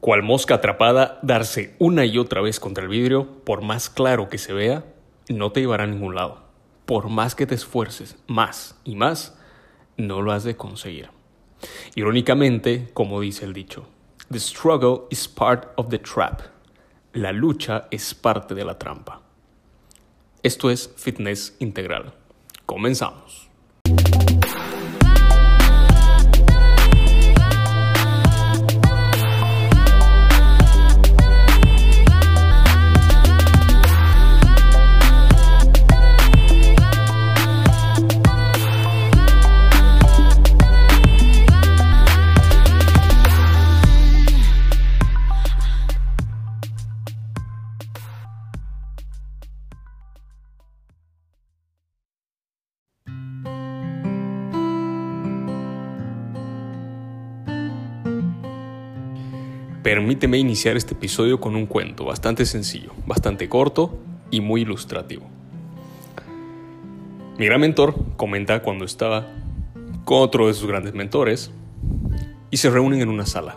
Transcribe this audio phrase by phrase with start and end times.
[0.00, 4.38] Cual mosca atrapada, darse una y otra vez contra el vidrio, por más claro que
[4.38, 4.84] se vea,
[5.28, 6.42] no te llevará a ningún lado.
[6.86, 9.38] Por más que te esfuerces más y más,
[9.96, 11.10] no lo has de conseguir.
[11.94, 13.86] Irónicamente, como dice el dicho,
[14.30, 16.42] The struggle is part of the trap.
[17.12, 19.22] La lucha es parte de la trampa.
[20.42, 22.14] Esto es Fitness Integral.
[22.66, 23.47] Comenzamos.
[59.88, 63.98] Permíteme iniciar este episodio con un cuento bastante sencillo, bastante corto
[64.30, 65.26] y muy ilustrativo.
[67.38, 69.26] Mi gran mentor comenta cuando estaba
[70.04, 71.50] con otro de sus grandes mentores
[72.50, 73.56] y se reúnen en una sala.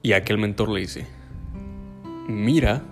[0.00, 1.04] Y aquel mentor le dice,
[2.28, 2.84] mira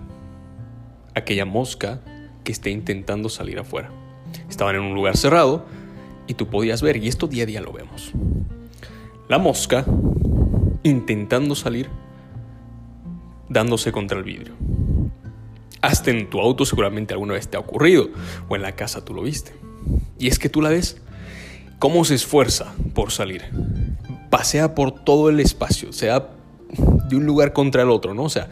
[1.15, 2.01] aquella mosca
[2.43, 3.91] que está intentando salir afuera.
[4.49, 5.67] Estaban en un lugar cerrado
[6.27, 8.11] y tú podías ver, y esto día a día lo vemos.
[9.29, 9.85] La mosca
[10.87, 11.89] intentando salir,
[13.49, 14.53] dándose contra el vidrio.
[15.81, 18.09] Hasta en tu auto seguramente alguna vez te ha ocurrido,
[18.49, 19.53] o en la casa tú lo viste.
[20.19, 21.01] Y es que tú la ves
[21.79, 23.43] cómo se esfuerza por salir.
[24.29, 26.29] Pasea por todo el espacio, sea
[27.09, 28.23] de un lugar contra el otro, ¿no?
[28.23, 28.49] O sea,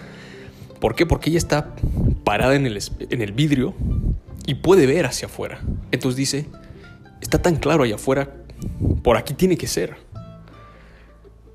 [0.79, 1.05] ¿por qué?
[1.05, 1.75] Porque ella está
[2.23, 3.73] parada en el, en el vidrio
[4.45, 5.61] y puede ver hacia afuera.
[5.91, 6.45] Entonces dice,
[7.21, 8.29] está tan claro allá afuera,
[9.03, 10.04] por aquí tiene que ser.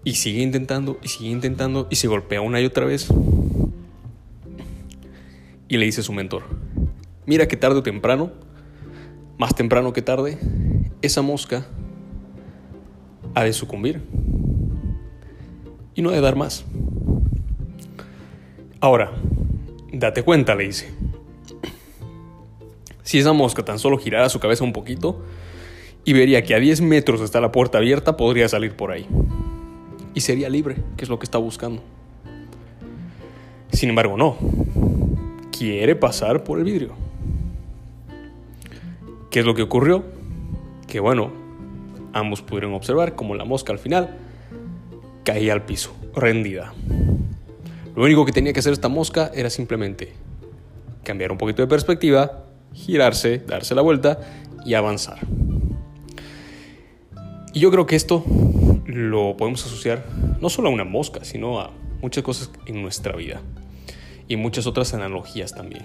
[0.03, 3.09] Y sigue intentando, y sigue intentando, y se golpea una y otra vez.
[5.69, 6.43] Y le dice a su mentor,
[7.27, 8.33] mira que tarde o temprano,
[9.39, 10.39] más temprano que tarde,
[11.03, 11.67] esa mosca
[13.35, 14.03] ha de sucumbir.
[15.95, 16.65] Y no ha de dar más.
[18.81, 19.13] Ahora,
[19.93, 20.91] date cuenta, le dice.
[23.03, 25.23] Si esa mosca tan solo girara su cabeza un poquito
[26.05, 29.07] y vería que a 10 metros está la puerta abierta, podría salir por ahí
[30.15, 31.83] y sería libre, que es lo que está buscando.
[33.73, 34.37] Sin embargo, no.
[35.57, 36.95] Quiere pasar por el vidrio.
[39.31, 40.05] ¿Qué es lo que ocurrió?
[40.87, 41.31] Que bueno,
[42.13, 44.17] ambos pudieron observar como la mosca al final
[45.25, 46.73] caía al piso, rendida.
[47.95, 50.13] Lo único que tenía que hacer esta mosca era simplemente
[51.05, 54.21] cambiar un poquito de perspectiva, girarse, darse la vuelta
[54.65, 55.19] y avanzar.
[57.53, 58.25] Y yo creo que esto
[58.91, 60.05] lo podemos asociar
[60.41, 61.71] no solo a una mosca, sino a
[62.03, 63.41] muchas cosas en nuestra vida
[64.29, 65.85] y muchas otras analogías también.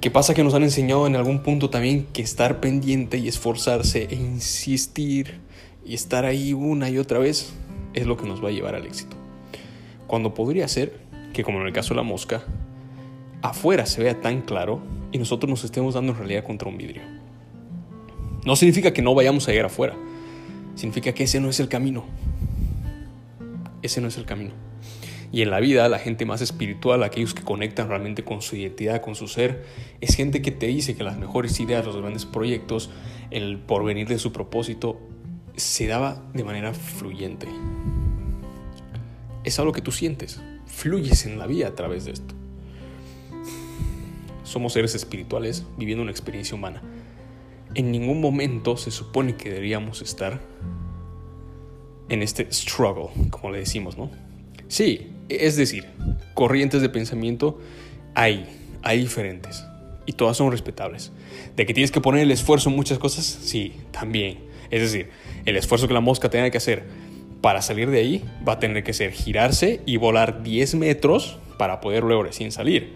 [0.00, 4.06] ¿Qué pasa que nos han enseñado en algún punto también que estar pendiente y esforzarse
[4.10, 5.40] e insistir
[5.84, 7.54] y estar ahí una y otra vez
[7.94, 9.16] es lo que nos va a llevar al éxito?
[10.06, 10.98] Cuando podría ser
[11.32, 12.44] que, como en el caso de la mosca,
[13.40, 17.02] afuera se vea tan claro y nosotros nos estemos dando en realidad contra un vidrio.
[18.44, 19.94] No significa que no vayamos a llegar afuera,
[20.74, 22.04] significa que ese no es el camino.
[23.82, 24.52] Ese no es el camino.
[25.34, 29.02] Y en la vida, la gente más espiritual, aquellos que conectan realmente con su identidad,
[29.02, 29.64] con su ser,
[30.00, 32.90] es gente que te dice que las mejores ideas, los grandes proyectos,
[33.32, 35.00] el porvenir de su propósito,
[35.56, 37.48] se daba de manera fluyente.
[39.42, 42.32] Es algo que tú sientes, fluyes en la vida a través de esto.
[44.44, 46.80] Somos seres espirituales viviendo una experiencia humana.
[47.74, 50.40] En ningún momento se supone que deberíamos estar
[52.08, 54.10] en este struggle, como le decimos, ¿no?
[54.68, 55.86] Sí, es decir,
[56.34, 57.58] corrientes de pensamiento
[58.14, 58.46] hay,
[58.82, 59.64] hay diferentes
[60.06, 61.12] y todas son respetables.
[61.56, 64.38] De que tienes que poner el esfuerzo en muchas cosas, sí, también.
[64.70, 65.10] Es decir,
[65.44, 66.84] el esfuerzo que la mosca tenga que hacer
[67.40, 71.80] para salir de ahí va a tener que ser girarse y volar 10 metros para
[71.80, 72.94] poder luego recién salir.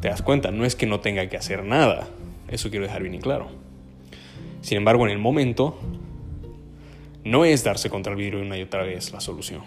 [0.00, 0.50] ¿Te das cuenta?
[0.50, 2.08] No es que no tenga que hacer nada.
[2.48, 3.48] Eso quiero dejar bien en claro.
[4.60, 5.78] Sin embargo, en el momento
[7.24, 9.62] no es darse contra el vidrio una y otra vez la solución.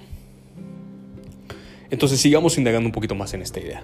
[1.90, 3.84] Entonces sigamos indagando un poquito más en esta idea.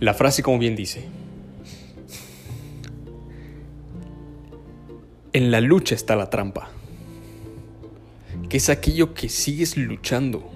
[0.00, 1.04] La frase como bien dice,
[5.32, 6.70] en la lucha está la trampa,
[8.48, 10.50] que es aquello que sigues luchando,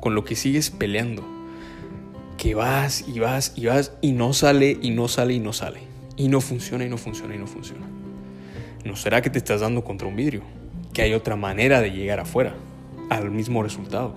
[0.00, 1.24] con lo que sigues peleando,
[2.42, 5.78] que vas y vas y vas y no sale y no sale y no sale,
[6.16, 7.86] y no funciona y no funciona y no funciona.
[8.84, 10.42] ¿No será que te estás dando contra un vidrio?
[10.92, 12.56] que hay otra manera de llegar afuera,
[13.10, 14.16] al mismo resultado.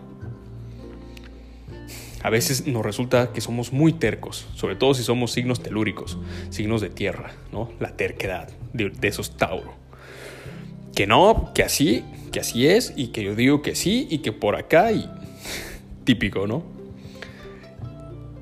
[2.24, 6.18] A veces nos resulta que somos muy tercos, sobre todo si somos signos telúricos,
[6.50, 7.70] signos de tierra, ¿no?
[7.80, 9.76] La terquedad de, esos Tauro.
[10.96, 14.32] Que no, que así, que así es, y que yo digo que sí, y que
[14.32, 15.08] por acá, y
[16.06, 16.75] típico, ¿no?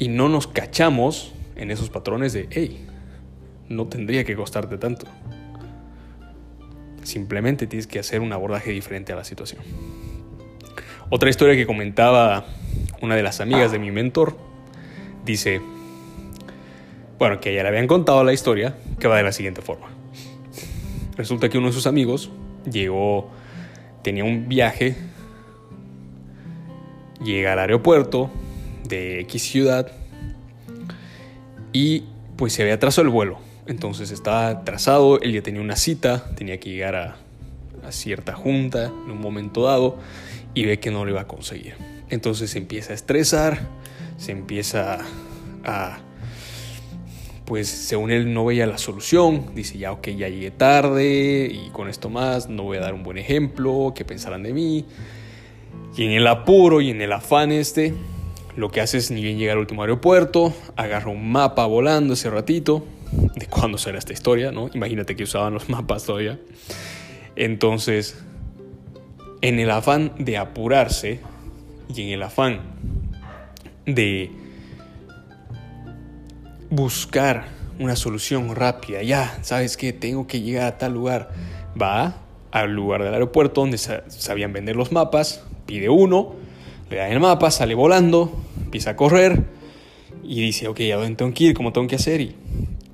[0.04, 2.86] Y no nos cachamos en esos patrones de, hey,
[3.70, 5.06] no tendría que costarte tanto.
[7.04, 9.62] Simplemente tienes que hacer un abordaje diferente a la situación.
[11.10, 12.46] Otra historia que comentaba
[13.02, 14.36] una de las amigas de mi mentor
[15.24, 15.62] dice,
[17.18, 19.88] bueno, que ya le habían contado la historia, que va de la siguiente forma.
[21.16, 22.30] Resulta que uno de sus amigos
[22.70, 23.32] llegó,
[24.02, 24.98] tenía un viaje,
[27.24, 28.30] llega al aeropuerto
[28.94, 29.92] de X ciudad
[31.72, 32.04] y
[32.38, 33.40] pues se había atrasado el vuelo.
[33.66, 37.18] Entonces estaba atrasado, él ya tenía una cita, tenía que llegar a,
[37.90, 39.98] cierta junta en un momento dado
[40.54, 41.76] y ve que no lo iba a conseguir.
[42.10, 43.68] Entonces se empieza a estresar,
[44.18, 45.00] se empieza
[45.66, 46.00] a,
[47.44, 51.90] pues según él no veía la solución, dice ya ok, ya llegué tarde y con
[51.90, 54.86] esto más no voy a dar un buen ejemplo, ¿qué pensarán de mí?
[55.98, 57.94] Y en el apuro y en el afán este,
[58.56, 62.30] lo que hace es ni bien llegar al último aeropuerto, agarra un mapa volando ese
[62.30, 62.86] ratito,
[63.36, 64.70] de cuándo será esta historia, ¿no?
[64.74, 66.40] Imagínate que usaban los mapas todavía.
[67.36, 68.24] Entonces,
[69.42, 71.20] en el afán de apurarse
[71.94, 72.62] y en el afán
[73.86, 74.32] de
[76.70, 77.46] buscar
[77.80, 79.94] una solución rápida, ya, ¿sabes qué?
[79.94, 81.32] Tengo que llegar a tal lugar.
[81.80, 82.18] Va
[82.52, 86.36] al lugar del aeropuerto donde sabían vender los mapas, pide uno,
[86.94, 88.32] le el mapa, sale volando,
[88.62, 89.44] empieza a correr
[90.24, 91.54] y dice, ok, ¿a dónde tengo que ir?
[91.54, 92.22] ¿Cómo tengo que hacer?
[92.22, 92.36] Y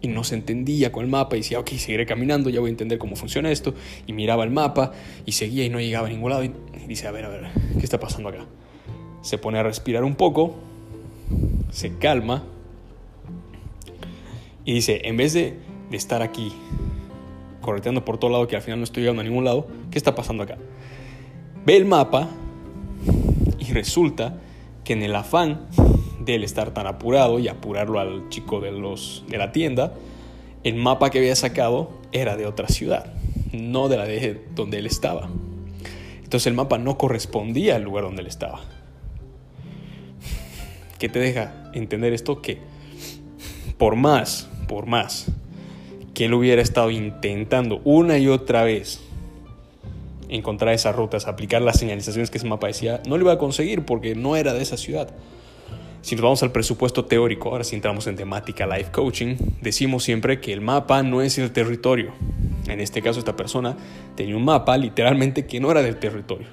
[0.02, 2.72] y no se entendía con el mapa y decía, ok, seguiré caminando, ya voy a
[2.72, 3.74] entender cómo funciona esto.
[4.08, 4.94] Y miraba el mapa
[5.26, 6.44] y seguía y no llegaba a ningún lado.
[6.44, 6.54] Y
[6.88, 8.46] dice, a ver, a ver, ¿qué está pasando acá?
[9.22, 10.56] Se pone a respirar un poco,
[11.72, 12.46] se calma
[14.64, 15.56] y dice, en vez de,
[15.90, 16.54] de estar aquí
[17.62, 20.16] correteando por todo lado que al final no estoy llegando a ningún lado, ¿qué está
[20.16, 20.58] pasando acá?
[21.66, 22.30] Ve el mapa
[23.74, 24.40] resulta
[24.84, 25.68] que en el afán
[26.36, 28.72] el estar tan apurado y apurarlo al chico de,
[29.28, 29.94] de la tienda,
[30.64, 33.14] el mapa que había sacado era de otra ciudad,
[33.52, 35.30] no de la de donde él estaba.
[36.24, 38.62] Entonces el mapa no correspondía al lugar donde él estaba.
[41.00, 42.42] ¿Qué te deja entender esto?
[42.42, 42.60] Que
[43.78, 45.28] por más, por más
[46.14, 49.02] que él hubiera estado intentando una y otra vez
[50.30, 53.84] encontrar esas rutas, aplicar las señalizaciones que ese mapa decía, no lo iba a conseguir
[53.86, 55.10] porque no era de esa ciudad.
[56.02, 60.40] Si nos vamos al presupuesto teórico, ahora si entramos en temática life coaching, decimos siempre
[60.40, 62.14] que el mapa no es el territorio.
[62.68, 63.76] En este caso, esta persona
[64.16, 66.48] tenía un mapa literalmente que no era del territorio.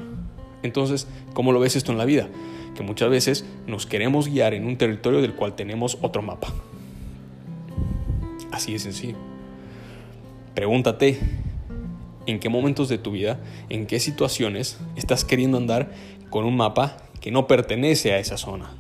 [0.63, 2.29] Entonces, ¿cómo lo ves esto en la vida?
[2.75, 6.49] Que muchas veces nos queremos guiar en un territorio del cual tenemos otro mapa.
[8.51, 9.17] Así de sencillo.
[10.55, 11.21] Pregúntate,
[12.27, 15.91] ¿en qué momentos de tu vida, en qué situaciones estás queriendo andar
[16.31, 18.71] con un mapa que no pertenece a esa zona?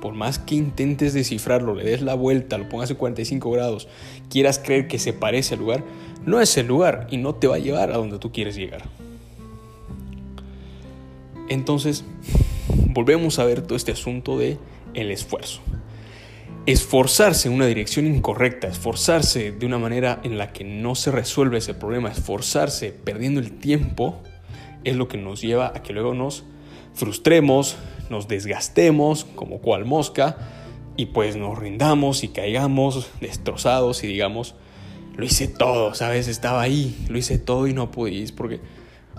[0.00, 3.88] por más que intentes descifrarlo, le des la vuelta, lo pongas en 45 grados,
[4.28, 5.84] quieras creer que se parece al lugar,
[6.24, 8.82] no es el lugar y no te va a llevar a donde tú quieres llegar.
[11.48, 12.04] Entonces,
[12.86, 14.58] volvemos a ver todo este asunto de
[14.94, 15.60] el esfuerzo.
[16.66, 21.58] Esforzarse en una dirección incorrecta, esforzarse de una manera en la que no se resuelve
[21.58, 24.20] ese problema, esforzarse perdiendo el tiempo,
[24.84, 26.44] es lo que nos lleva a que luego nos
[26.94, 27.76] frustremos,
[28.10, 30.36] nos desgastemos como cual mosca
[30.96, 34.54] y pues nos rindamos y caigamos destrozados y digamos,
[35.16, 36.28] lo hice todo, ¿sabes?
[36.28, 38.60] Estaba ahí, lo hice todo y no pude porque,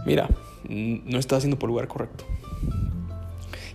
[0.05, 0.29] mira,
[0.69, 2.25] no estaba haciendo por lugar correcto.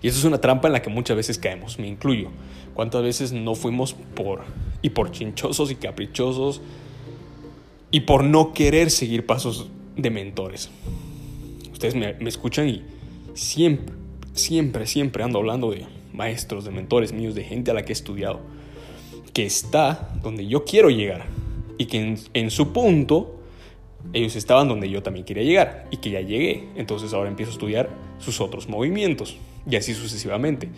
[0.06, 2.28] Y eso es una trampa en la que muchas veces caemos, me incluyo.
[2.74, 4.44] ¿Cuántas veces no fuimos por
[4.80, 6.60] y por chinchosos y caprichosos
[7.90, 10.70] y por no querer seguir pasos de mentores?
[11.72, 12.84] Ustedes me, me escuchan y
[13.34, 13.96] siempre,
[14.32, 17.92] siempre, siempre ando hablando de maestros, de mentores míos, de gente a la que he
[17.92, 18.42] estudiado,
[19.32, 21.26] que está donde yo quiero llegar
[21.78, 23.40] y que en, su punto
[24.12, 26.68] ellos estaban donde yo también quería llegar y que ya llegué.
[26.76, 29.36] Entonces ahora empiezo a estudiar sus otros movimientos
[29.68, 30.68] y así sucesivamente.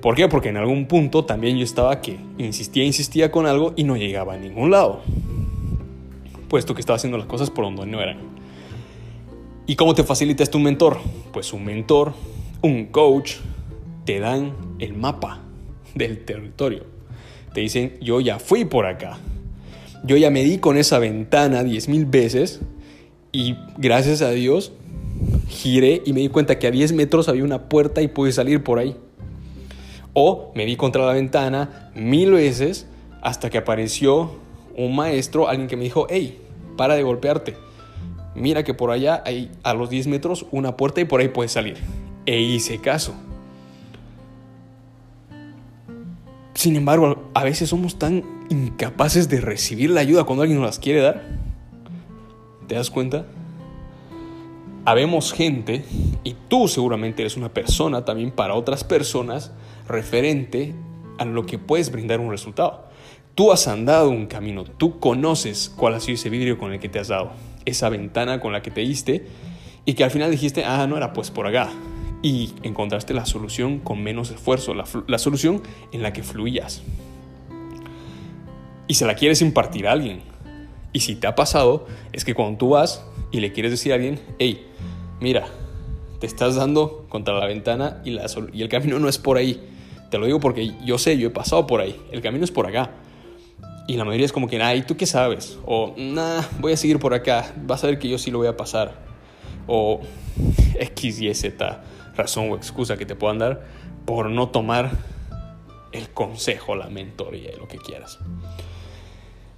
[0.00, 0.28] ¿Por qué?
[0.28, 4.34] Porque en algún punto también yo estaba que insistía, insistía con algo y no llegaba
[4.34, 5.02] a ningún lado.
[6.48, 8.18] Puesto que estaba haciendo las cosas por donde no eran.
[9.66, 10.98] ¿Y cómo te facilita esto un mentor?
[11.32, 12.12] Pues un mentor
[12.62, 13.34] un coach,
[14.04, 15.42] te dan el mapa
[15.94, 16.84] del territorio.
[17.54, 19.18] Te dicen, yo ya fui por acá.
[20.04, 22.60] Yo ya me di con esa ventana 10.000 veces
[23.32, 24.72] Y gracias a Dios
[25.48, 28.62] giré y me di cuenta que a 10 metros había una puerta y pude salir
[28.62, 28.96] por ahí.
[30.12, 32.86] O me di contra la ventana mil veces
[33.22, 34.30] hasta que apareció
[34.76, 36.38] un maestro, alguien que me dijo, hey,
[36.76, 37.56] para de golpearte.
[38.34, 41.52] Mira que por allá hay a los 10 metros una puerta y por ahí puedes
[41.52, 41.76] salir.
[42.26, 43.14] E hice caso.
[46.54, 50.78] Sin embargo, a veces somos tan incapaces de recibir la ayuda cuando alguien nos las
[50.78, 51.22] quiere dar.
[52.66, 53.26] ¿Te das cuenta?
[54.86, 55.84] Habemos gente,
[56.22, 59.52] y tú seguramente eres una persona también para otras personas,
[59.88, 60.74] referente
[61.18, 62.84] a lo que puedes brindar un resultado.
[63.34, 66.88] Tú has andado un camino, tú conoces cuál ha sido ese vidrio con el que
[66.88, 67.32] te has dado,
[67.64, 69.26] esa ventana con la que te diste,
[69.84, 71.68] y que al final dijiste, ah, no era pues por acá.
[72.22, 75.62] Y encontraste la solución con menos esfuerzo, la, solución
[75.92, 76.82] en la que fluías.
[78.86, 80.22] Y se la quieres impartir a alguien.
[80.92, 83.96] Y si te ha pasado, es que cuando tú vas y le quieres decir a
[83.96, 84.66] alguien, hey,
[85.20, 85.46] mira,
[86.20, 89.60] te estás dando contra la ventana y, el camino no es por ahí.
[90.10, 92.00] Te lo digo porque yo sé, yo he pasado por ahí.
[92.12, 92.90] El camino es por acá.
[93.88, 95.58] Y la mayoría es como que, ay, ¿tú qué sabes?
[95.64, 97.52] O, nah, voy a seguir por acá.
[97.64, 98.94] Vas a ver que yo sí lo voy a pasar.
[99.66, 100.00] O
[100.80, 101.82] X, Y, Z
[102.16, 103.66] razón o excusa que te puedan dar
[104.04, 104.90] por no tomar
[105.92, 108.18] el consejo, la mentoría, lo que quieras.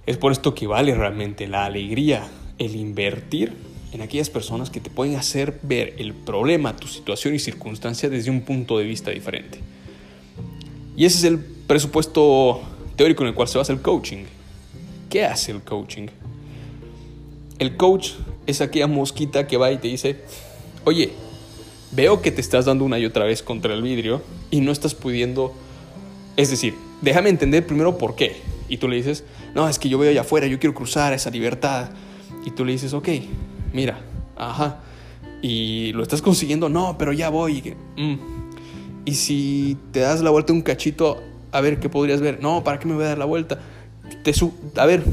[0.05, 2.27] Es por esto que vale realmente la alegría,
[2.59, 3.53] el invertir
[3.91, 8.29] en aquellas personas que te pueden hacer ver el problema, tu situación y circunstancia desde
[8.29, 9.59] un punto de vista diferente.
[10.95, 12.61] Y ese es el presupuesto
[12.95, 14.25] teórico en el cual se basa el coaching.
[15.09, 16.07] ¿Qué hace el coaching?
[17.57, 18.11] El coach
[18.45, 20.17] es aquella mosquita que va y te dice,
[20.83, 21.11] oye,
[21.91, 24.93] veo que te estás dando una y otra vez contra el vidrio y no estás
[24.93, 25.53] pudiendo,
[26.37, 28.37] es decir, déjame entender primero por qué.
[28.67, 29.23] Y tú le dices,
[29.55, 31.89] no, es que yo veo allá afuera, yo quiero cruzar esa libertad.
[32.49, 33.07] Y tú le dices, ok,
[33.73, 33.99] mira,
[34.35, 34.79] ajá,
[35.39, 37.75] y lo estás consiguiendo, no, pero ya voy.
[37.95, 38.15] Mm.
[39.05, 42.41] Y si te das la vuelta un cachito, a ver qué podrías ver.
[42.41, 43.59] No, ¿para qué me voy a dar la vuelta?
[44.23, 44.33] Te
[44.77, 45.03] a ver,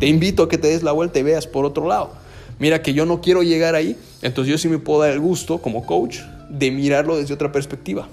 [0.00, 2.12] te invito a que te des la vuelta y veas por otro lado.
[2.58, 5.58] Mira que yo no quiero llegar ahí, entonces yo sí me puedo dar el gusto
[5.58, 8.08] como coach de mirarlo desde otra perspectiva.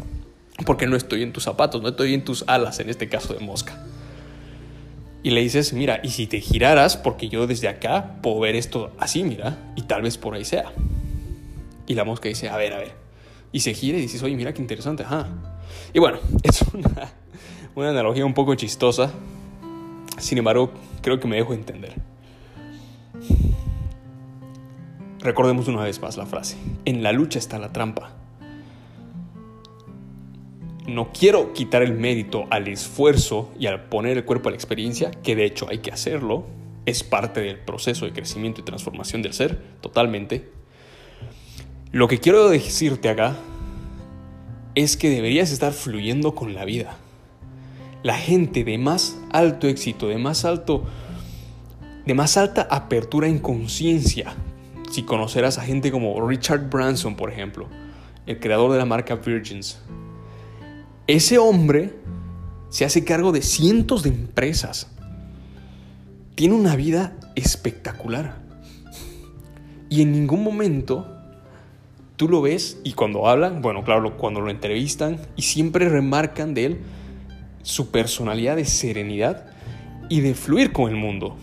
[0.65, 3.39] Porque no estoy en tus zapatos, no estoy en tus alas, en este caso de
[3.39, 3.81] mosca
[5.23, 8.91] y le dices, mira, y si te giraras, porque yo desde acá puedo ver esto
[8.99, 10.73] así, mira, y tal vez por ahí sea.
[11.87, 12.91] Y la mosca dice, a ver, a ver.
[13.53, 15.29] Y se gira y dices, oye, mira qué interesante, ajá.
[15.93, 17.13] Y bueno, es una,
[17.73, 19.13] una analogía un poco chistosa.
[20.17, 21.93] Sin embargo, creo que me dejo entender.
[25.19, 26.57] Recordemos una vez más la frase.
[26.83, 28.22] En la lucha está la trampa
[30.87, 35.11] no quiero quitar el mérito al esfuerzo y al poner el cuerpo a la experiencia,
[35.11, 36.45] que de hecho hay que hacerlo,
[36.85, 40.49] es parte del proceso de crecimiento y transformación del ser, totalmente.
[41.91, 43.37] Lo que quiero decirte acá
[44.75, 46.97] es que deberías estar fluyendo con la vida.
[48.01, 50.83] La gente de más alto éxito, de más alto
[52.05, 54.35] de más alta apertura en conciencia.
[54.91, 57.67] Si conocerás a gente como Richard Branson, por ejemplo,
[58.25, 59.79] el creador de la marca Virgins,
[61.07, 61.93] ese hombre
[62.69, 64.87] se hace cargo de cientos de empresas.
[66.35, 68.41] Tiene una vida espectacular.
[69.89, 71.07] Y en ningún momento
[72.15, 76.65] tú lo ves y cuando hablan, bueno, claro, cuando lo entrevistan y siempre remarcan de
[76.65, 76.81] él
[77.63, 79.47] su personalidad de serenidad
[80.09, 81.35] y de fluir con el mundo.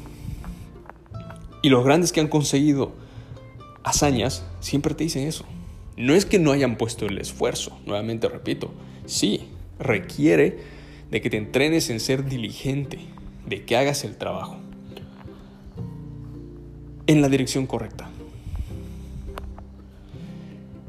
[1.62, 2.92] Y los grandes que han conseguido
[3.84, 5.44] hazañas siempre te dicen eso.
[5.96, 8.72] No es que no hayan puesto el esfuerzo, nuevamente repito,
[9.04, 9.49] sí,
[9.80, 10.58] requiere
[11.10, 12.98] de que te entrenes en ser diligente,
[13.46, 14.58] de que hagas el trabajo
[17.06, 18.08] en la dirección correcta.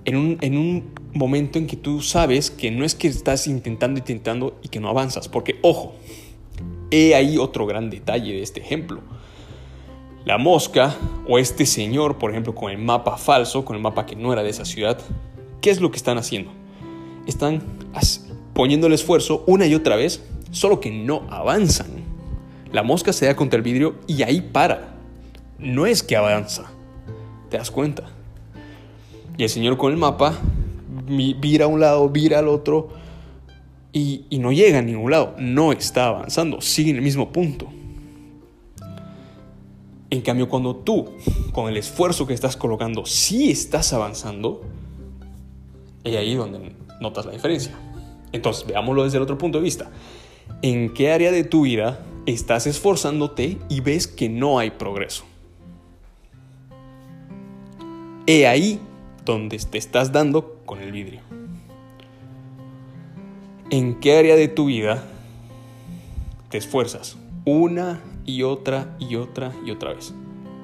[0.05, 3.97] En un, en un momento en que tú sabes que no es que estás intentando,
[3.97, 5.95] intentando y que no avanzas, porque ojo,
[6.91, 9.01] he ahí otro gran detalle de este ejemplo.
[10.23, 10.95] La mosca
[11.27, 14.43] o este señor, por ejemplo, con el mapa falso, con el mapa que no era
[14.43, 14.99] de esa ciudad,
[15.59, 16.51] ¿qué es lo que están haciendo?
[17.25, 17.63] Están
[18.53, 21.87] poniendo el esfuerzo una y otra vez, solo que no avanzan.
[22.71, 24.95] La mosca se da contra el vidrio y ahí para.
[25.59, 26.71] No es que avanza.
[27.49, 28.03] ¿Te das cuenta?
[29.37, 30.37] Y el señor con el mapa
[31.39, 32.89] vira a un lado, vira al otro
[33.91, 35.35] y, y no llega a ningún lado.
[35.37, 37.67] No está avanzando, sigue en el mismo punto.
[40.09, 41.09] En cambio, cuando tú,
[41.53, 44.61] con el esfuerzo que estás colocando, sí estás avanzando,
[46.03, 47.73] es ahí donde notas la diferencia.
[48.31, 49.91] Entonces, veámoslo desde el otro punto de vista.
[50.61, 55.25] ¿En qué área de tu vida estás esforzándote y ves que no hay progreso?
[58.27, 58.79] He ahí
[59.25, 61.21] donde te estás dando con el vidrio.
[63.69, 65.03] ¿En qué área de tu vida
[66.49, 67.17] te esfuerzas?
[67.45, 70.13] Una y otra y otra y otra vez.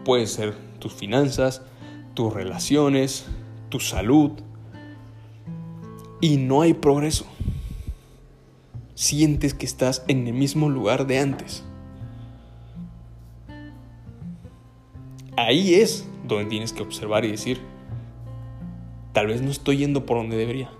[0.06, 1.62] Puede ser tus finanzas,
[2.14, 3.26] tus relaciones,
[3.70, 4.32] tu salud.
[6.22, 7.26] Y no hay progreso.
[8.98, 11.64] Sientes que estás en el mismo lugar de antes.
[15.36, 17.62] Ahí es donde tienes que observar y decir,
[19.14, 20.72] tal vez no estoy yendo por donde debería.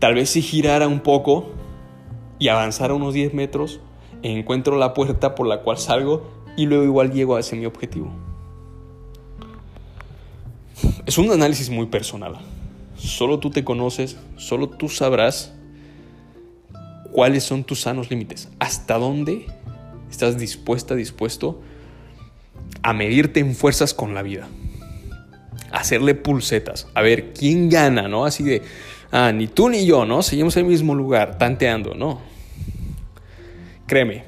[0.00, 1.50] Tal vez si girara un poco
[2.40, 3.78] y avanzara unos 10 metros,
[4.24, 8.10] encuentro la puerta por la cual salgo y luego igual llego a ese mi objetivo.
[11.06, 12.38] Es un análisis muy personal.
[12.96, 15.54] Solo tú te conoces, solo tú sabrás
[17.12, 19.46] cuáles son tus sanos límites, hasta dónde
[20.10, 21.60] estás dispuesta, dispuesto
[22.82, 24.48] a medirte en fuerzas con la vida,
[25.72, 28.24] hacerle pulsetas, a ver quién gana, ¿no?
[28.24, 28.62] Así de,
[29.12, 30.22] ah, ni tú ni yo, ¿no?
[30.22, 32.20] Seguimos en el mismo lugar, tanteando, ¿no?
[33.86, 34.24] Créeme,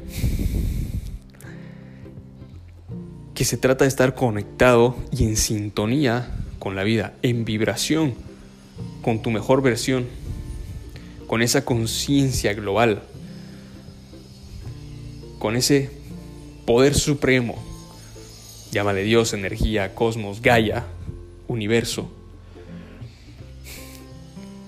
[3.35, 8.15] que se trata de estar conectado y en sintonía con la vida, en vibración
[9.03, 10.07] con tu mejor versión,
[11.33, 13.01] con esa conciencia global,
[15.39, 15.91] con ese
[16.67, 17.55] poder supremo,
[18.71, 20.85] llámale Dios, energía, cosmos, Gaia,
[21.49, 22.13] universo,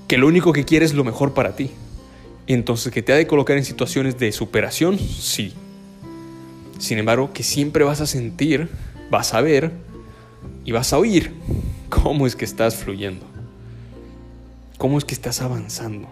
[0.08, 1.70] que lo único que quiere es lo mejor para ti.
[2.46, 5.52] Entonces, que te ha de colocar en situaciones de superación, sí.
[6.78, 8.70] Sin embargo, que siempre vas a sentir,
[9.10, 9.70] vas a ver
[10.64, 11.30] y vas a oír
[11.90, 13.26] cómo es que estás fluyendo.
[14.78, 16.08] Cómo es que estás avanzando.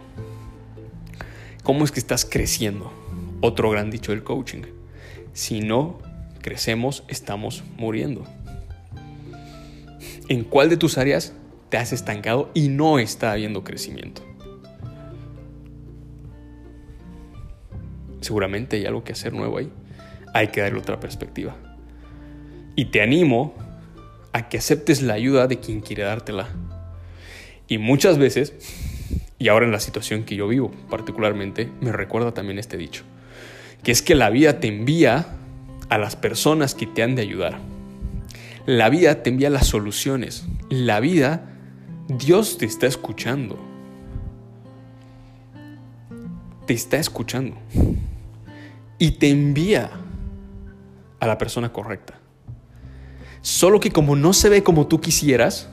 [1.62, 2.92] Cómo es que estás creciendo.
[3.40, 4.62] Otro gran dicho del coaching.
[5.33, 5.99] Si no
[6.40, 8.25] crecemos, estamos muriendo.
[10.28, 11.33] ¿En cuál de tus áreas
[11.69, 14.23] te has estancado y no está habiendo crecimiento?
[18.22, 19.70] seguramente hay algo que hacer nuevo ahí.
[20.33, 21.55] Hay que darle otra perspectiva.
[22.75, 23.55] Y te animo
[24.33, 26.48] a que aceptes la ayuda de quien quiere dártela.
[27.68, 28.55] Y muchas veces,
[29.42, 33.02] y ahora en la situación que yo vivo particularmente, me recuerda también este dicho,
[33.83, 35.26] que es que la vida te envía
[35.88, 37.59] a las personas que te han de ayudar.
[38.66, 40.46] La vida te envía las soluciones.
[40.68, 41.50] La vida,
[42.07, 43.59] Dios te está escuchando.
[46.68, 47.57] Te está escuchando
[49.00, 49.90] y te envía
[51.18, 52.14] a la persona correcta.
[53.40, 55.68] Solo que como no se ve como tú quisieras,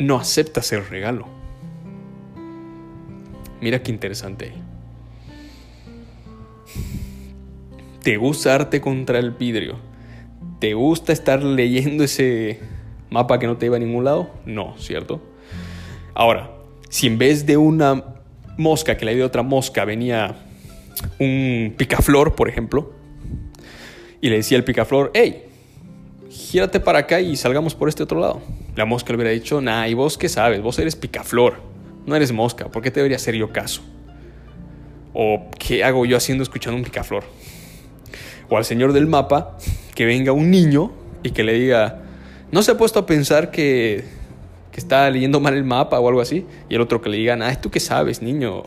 [0.00, 1.41] no aceptas el regalo.
[3.62, 4.52] Mira qué interesante.
[8.02, 9.76] ¿Te gusta darte contra el vidrio?
[10.58, 12.58] ¿Te gusta estar leyendo ese
[13.08, 14.30] mapa que no te lleva a ningún lado?
[14.44, 15.22] No, ¿cierto?
[16.12, 16.50] Ahora,
[16.88, 18.02] si en vez de una
[18.58, 20.34] mosca que le dio otra mosca venía
[21.20, 22.92] un picaflor, por ejemplo,
[24.20, 25.44] y le decía al picaflor, hey,
[26.28, 28.42] gírate para acá y salgamos por este otro lado.
[28.74, 30.60] La mosca le hubiera dicho, nah, ¿y vos qué sabes?
[30.62, 31.71] Vos eres picaflor,
[32.06, 33.82] no eres mosca, ¿por qué te debería hacer yo caso?
[35.14, 37.24] ¿O qué hago yo haciendo escuchando un picaflor?
[38.48, 39.56] O al señor del mapa,
[39.94, 42.02] que venga un niño y que le diga,
[42.50, 44.04] ¿no se ha puesto a pensar que,
[44.70, 46.46] que está leyendo mal el mapa o algo así?
[46.68, 48.62] Y el otro que le diga, ah, ¿tú qué sabes, niño?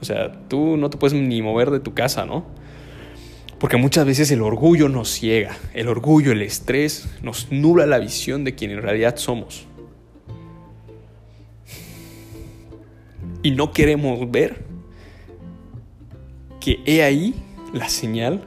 [0.00, 2.46] O sea, tú no te puedes ni mover de tu casa, ¿no?
[3.58, 8.44] Porque muchas veces el orgullo nos ciega, el orgullo, el estrés nos nubla la visión
[8.44, 9.66] de quien en realidad somos.
[13.46, 14.64] Y no queremos ver
[16.58, 17.32] que he ahí
[17.72, 18.42] la señal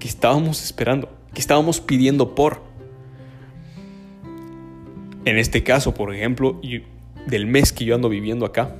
[0.00, 2.60] que estábamos esperando, que estábamos pidiendo por.
[5.24, 6.60] En este caso, por ejemplo,
[7.28, 8.74] del mes que yo ando viviendo acá,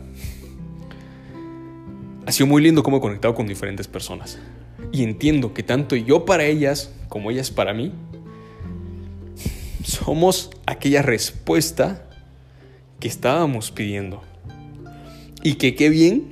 [2.27, 4.41] ha sido muy lindo cómo he conectado con diferentes personas.
[4.91, 7.93] Y entiendo que tanto yo para ellas como ellas para mí,
[9.85, 12.05] somos aquella respuesta
[12.99, 14.26] que estábamos pidiendo.
[15.47, 16.25] Y que qué bien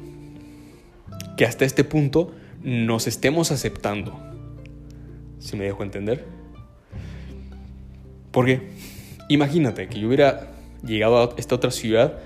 [1.37, 4.19] que hasta este punto nos estemos aceptando.
[5.39, 6.25] Si me dejo entender.
[8.33, 8.71] Porque
[9.29, 10.51] imagínate que yo hubiera
[10.85, 12.19] llegado a esta otra ciudad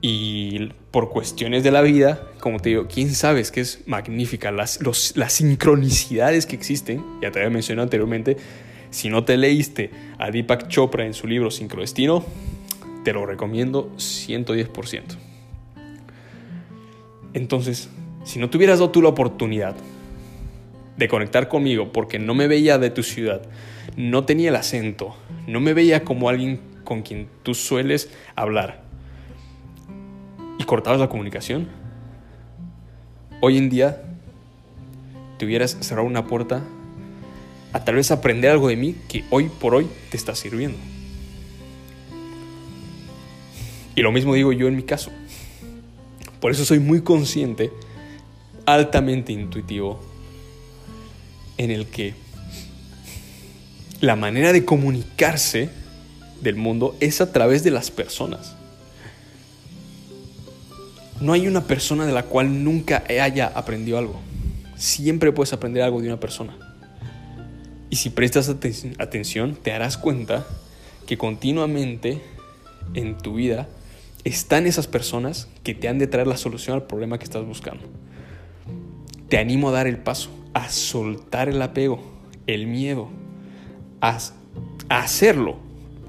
[0.00, 4.50] y por cuestiones de la vida, como te digo, quién sabe, que es magnífica.
[4.50, 4.80] Las,
[5.14, 8.38] las sincronicidades que existen, ya te había mencionado anteriormente,
[8.90, 12.24] si no te leíste a Deepak Chopra en su libro Sincrodestino,
[13.04, 15.31] te lo recomiendo 110%.
[17.34, 17.88] Entonces,
[18.24, 19.74] si no tuvieras dado tú la oportunidad
[20.96, 23.42] de conectar conmigo porque no me veía de tu ciudad,
[23.96, 25.16] no tenía el acento,
[25.46, 28.82] no me veía como alguien con quien tú sueles hablar
[30.58, 31.68] y cortabas la comunicación,
[33.40, 34.02] hoy en día
[35.38, 36.62] te hubieras cerrado una puerta
[37.72, 40.78] a tal vez aprender algo de mí que hoy por hoy te está sirviendo.
[43.94, 45.10] Y lo mismo digo yo en mi caso.
[46.42, 47.72] Por eso soy muy consciente,
[48.66, 50.00] altamente intuitivo,
[51.56, 52.14] en el que
[54.00, 55.70] la manera de comunicarse
[56.40, 58.56] del mundo es a través de las personas.
[61.20, 64.20] No hay una persona de la cual nunca haya aprendido algo.
[64.74, 66.56] Siempre puedes aprender algo de una persona.
[67.88, 70.44] Y si prestas atención, te darás cuenta
[71.06, 72.20] que continuamente
[72.94, 73.68] en tu vida
[74.24, 77.84] están esas personas que te han de traer la solución al problema que estás buscando.
[79.28, 82.02] Te animo a dar el paso, a soltar el apego,
[82.46, 83.08] el miedo,
[84.00, 84.18] a,
[84.88, 85.56] hacerlo,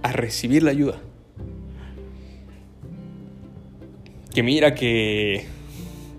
[0.02, 1.00] a recibir la ayuda.
[4.34, 5.46] Que mira que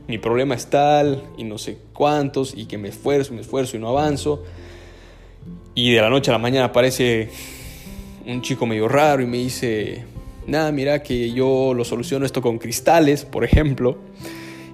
[0.09, 3.81] mi problema es tal y no sé cuántos y que me esfuerzo, me esfuerzo y
[3.81, 4.45] no avanzo.
[5.75, 7.31] Y de la noche a la mañana aparece
[8.27, 10.05] un chico medio raro y me dice,
[10.47, 13.99] nada, mira que yo lo soluciono esto con cristales, por ejemplo.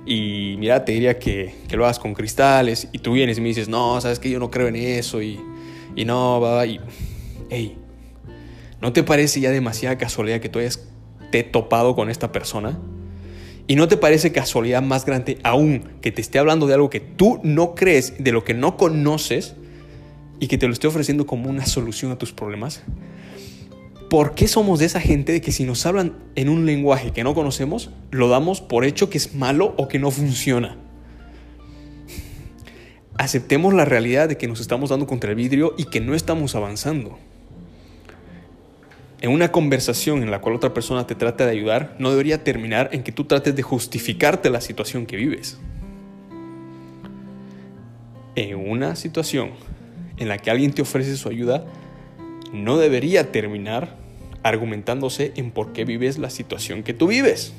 [0.06, 2.88] Y mira, te diría que, lo hagas con cristales.
[2.92, 5.22] Y tú vienes y me dices, no, sabes que yo no creo en eso.
[5.22, 5.40] Y,
[5.96, 6.80] y no, y.
[7.50, 7.76] Hey,
[8.80, 10.88] ¿no te parece ya demasiada casualidad que tú hayas
[11.30, 12.78] te topado con esta persona?
[13.66, 16.98] ¿Y no te parece casualidad más grande aún que te esté hablando de algo que
[16.98, 19.54] tú no crees, de lo que no conoces,
[20.40, 22.83] y que te lo esté ofreciendo como una solución a tus problemas?
[24.11, 27.23] ¿Por qué somos de esa gente de que si nos hablan en un lenguaje que
[27.23, 30.77] no conocemos, lo damos por hecho que es malo o que no funciona?
[33.16, 36.57] Aceptemos la realidad de que nos estamos dando contra el vidrio y que no estamos
[36.57, 37.20] avanzando.
[39.20, 42.88] En una conversación en la cual otra persona te trata de ayudar, no debería terminar
[42.90, 45.61] en que tú trates de justificarte la situación que vives.
[48.35, 49.51] En una situación
[50.16, 51.64] en la que alguien te ofrece su ayuda,
[52.52, 53.96] no debería terminar
[54.42, 57.52] argumentándose en por qué vives la situación que tú vives.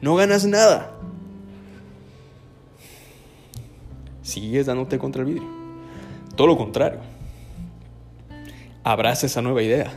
[0.00, 0.92] No ganas nada.
[4.22, 5.48] Sigues dándote contra el vidrio.
[6.36, 7.00] Todo lo contrario.
[8.84, 9.92] Abraza esa nueva idea.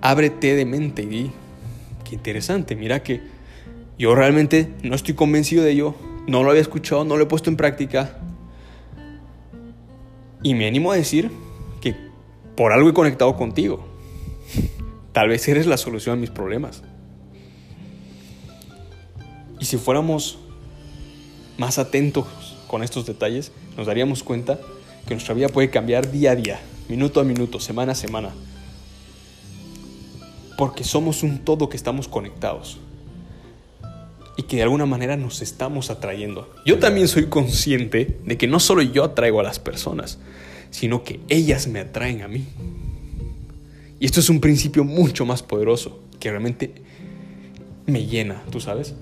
[0.00, 1.30] Ábrete de mente y di,
[2.04, 3.22] qué interesante, mira que
[3.98, 5.94] yo realmente no estoy convencido de ello,
[6.26, 8.18] no lo había escuchado, no lo he puesto en práctica.
[10.42, 11.30] Y me animo a decir
[12.56, 13.84] por algo he conectado contigo.
[15.12, 16.82] Tal vez eres la solución a mis problemas.
[19.60, 20.38] Y si fuéramos
[21.56, 22.26] más atentos
[22.66, 24.58] con estos detalles, nos daríamos cuenta
[25.06, 28.30] que nuestra vida puede cambiar día a día, minuto a minuto, semana a semana.
[30.58, 32.78] Porque somos un todo que estamos conectados.
[34.36, 36.52] Y que de alguna manera nos estamos atrayendo.
[36.66, 40.18] Yo también soy consciente de que no solo yo atraigo a las personas,
[40.74, 42.44] sino que ellas me atraen a mí.
[44.00, 46.74] Y esto es un principio mucho más poderoso, que realmente
[47.86, 48.92] me llena, ¿tú sabes?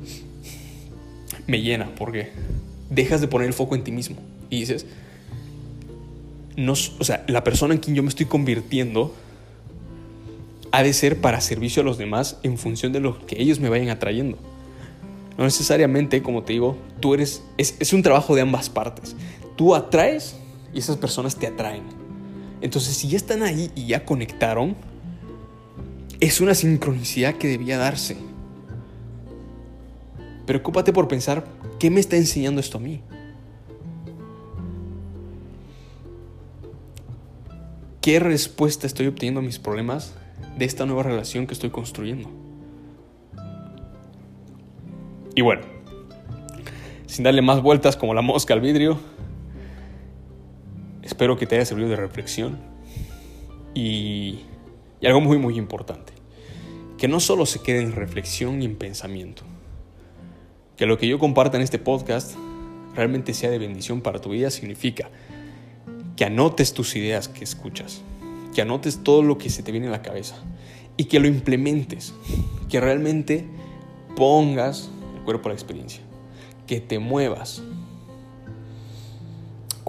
[1.47, 2.29] Me llena porque
[2.91, 4.17] dejas de poner el foco en ti mismo
[4.51, 4.85] y dices,
[6.57, 9.15] no, o sea, la persona en quien yo me estoy convirtiendo
[10.73, 13.71] ha de ser para servicio a los demás en función de lo que ellos me
[13.71, 14.37] vayan atrayendo.
[15.39, 19.17] No necesariamente, como te digo, tú eres, es, es un trabajo de ambas partes.
[19.57, 20.37] Tú atraes
[20.73, 21.85] y esas personas te atraen.
[22.61, 24.77] Entonces, si ya están ahí y ya conectaron,
[26.21, 28.17] es una sincronicidad que debía darse.
[30.47, 31.45] Preocúpate por pensar,
[31.79, 33.01] ¿qué me está enseñando esto a mí?
[38.01, 40.15] ¿Qué respuesta estoy obteniendo a mis problemas
[40.59, 42.29] de esta nueva relación que estoy construyendo?
[45.35, 45.63] Y bueno,
[47.07, 48.99] sin darle más vueltas como la mosca al vidrio,
[51.03, 52.59] Espero que te haya servido de reflexión
[53.75, 54.41] y,
[55.03, 56.13] algo muy muy importante,
[56.97, 59.43] que no solo se quede en reflexión y en pensamiento,
[60.77, 62.37] que lo que yo comparta en este podcast
[62.95, 65.11] realmente sea de bendición para tu vida significa
[66.17, 68.03] que anotes tus ideas que escuchas,
[68.55, 70.37] que anotes todo lo que se te viene a la cabeza
[70.97, 72.15] y que lo implementes,
[72.69, 73.47] que realmente
[74.15, 76.03] pongas el cuerpo a la experiencia,
[76.67, 77.63] que te muevas.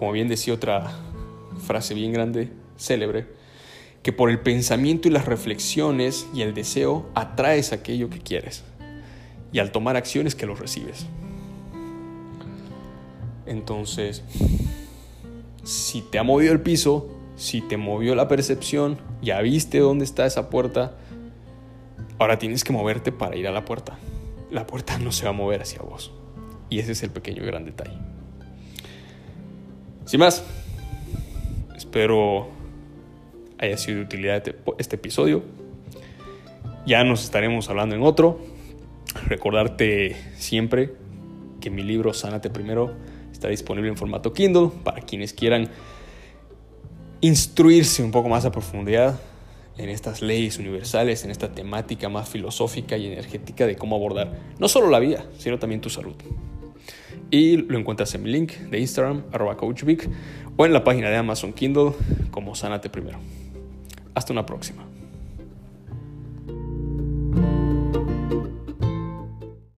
[0.03, 0.91] Como bien decía otra
[1.65, 3.25] frase bien grande, célebre,
[4.01, 8.65] que por el pensamiento y las reflexiones y el deseo atraes aquello que quieres
[9.53, 11.05] y al tomar acciones que lo recibes.
[13.45, 14.23] Entonces,
[15.63, 20.25] si te ha movido el piso, si te movió la percepción, ya viste dónde está
[20.25, 20.97] esa puerta,
[22.19, 23.97] ahora tienes que moverte para ir a la puerta.
[24.51, 26.11] La puerta no se va a mover hacia vos.
[26.69, 28.12] Y ese es el pequeño gran detalle.
[30.05, 30.43] Sin más,
[31.75, 32.49] espero
[33.57, 35.43] haya sido de utilidad este, este episodio.
[36.85, 38.39] Ya nos estaremos hablando en otro.
[39.27, 40.93] Recordarte siempre
[41.61, 42.93] que mi libro Sánate Primero
[43.31, 45.69] está disponible en formato Kindle para quienes quieran
[47.21, 49.19] instruirse un poco más a profundidad
[49.77, 54.67] en estas leyes universales, en esta temática más filosófica y energética de cómo abordar no
[54.67, 56.15] solo la vida, sino también tu salud.
[57.33, 60.07] Y lo encuentras en mi link de Instagram, arroba coachvic,
[60.55, 61.93] o en la página de Amazon Kindle
[62.29, 63.17] como Sánate Primero.
[64.13, 64.83] Hasta una próxima.